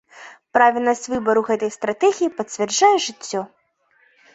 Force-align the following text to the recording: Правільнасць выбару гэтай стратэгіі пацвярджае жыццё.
Правільнасць 0.57 1.05
выбару 1.13 1.45
гэтай 1.51 1.71
стратэгіі 1.77 2.33
пацвярджае 2.41 2.95
жыццё. 3.11 3.41